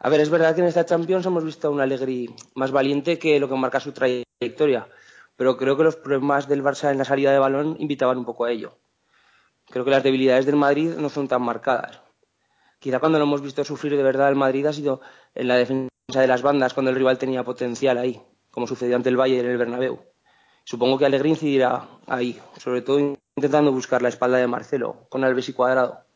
A 0.00 0.10
ver, 0.10 0.20
es 0.20 0.30
verdad 0.30 0.54
que 0.54 0.60
en 0.60 0.68
esta 0.68 0.86
Champions 0.86 1.26
hemos 1.26 1.44
visto 1.44 1.66
a 1.66 1.70
un 1.72 1.80
Allegri 1.80 2.32
más 2.54 2.70
valiente 2.70 3.18
que 3.18 3.40
lo 3.40 3.48
que 3.48 3.56
marca 3.56 3.80
su 3.80 3.90
trayectoria, 3.90 4.86
pero 5.34 5.56
creo 5.56 5.76
que 5.76 5.82
los 5.82 5.96
problemas 5.96 6.46
del 6.46 6.62
Barça 6.62 6.92
en 6.92 6.98
la 6.98 7.04
salida 7.04 7.32
de 7.32 7.40
balón 7.40 7.76
invitaban 7.80 8.16
un 8.16 8.24
poco 8.24 8.44
a 8.44 8.52
ello. 8.52 8.78
Creo 9.68 9.84
que 9.84 9.90
las 9.90 10.04
debilidades 10.04 10.46
del 10.46 10.54
Madrid 10.54 10.94
no 10.96 11.08
son 11.08 11.26
tan 11.26 11.42
marcadas. 11.42 12.00
Quizá 12.78 13.00
cuando 13.00 13.18
lo 13.18 13.24
hemos 13.24 13.42
visto 13.42 13.64
sufrir 13.64 13.96
de 13.96 14.02
verdad 14.04 14.28
el 14.28 14.36
Madrid 14.36 14.66
ha 14.66 14.72
sido 14.72 15.00
en 15.34 15.48
la 15.48 15.56
defensa 15.56 15.90
de 16.08 16.28
las 16.28 16.42
bandas, 16.42 16.74
cuando 16.74 16.90
el 16.90 16.96
rival 16.96 17.18
tenía 17.18 17.42
potencial 17.42 17.98
ahí, 17.98 18.22
como 18.52 18.68
sucedió 18.68 18.94
ante 18.94 19.08
el 19.08 19.16
Bayern 19.16 19.46
en 19.46 19.52
el 19.52 19.58
Bernabéu. 19.58 19.98
Supongo 20.62 20.98
que 20.98 21.06
Allegri 21.06 21.30
incidirá 21.30 21.88
ahí, 22.06 22.40
sobre 22.56 22.82
todo 22.82 23.00
intentando 23.36 23.72
buscar 23.72 24.00
la 24.00 24.10
espalda 24.10 24.38
de 24.38 24.46
Marcelo, 24.46 25.08
con 25.08 25.24
Alves 25.24 25.48
y 25.48 25.54
Cuadrado. 25.54 26.07